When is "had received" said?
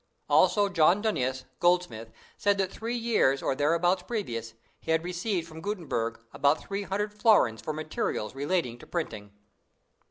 4.89-5.47